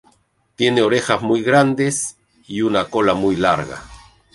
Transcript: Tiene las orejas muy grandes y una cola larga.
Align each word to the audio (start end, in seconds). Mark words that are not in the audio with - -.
Tiene 0.55 0.77
las 0.81 0.87
orejas 0.87 1.21
muy 1.21 1.43
grandes 1.43 2.17
y 2.47 2.63
una 2.63 2.85
cola 2.85 3.13
larga. 3.13 3.83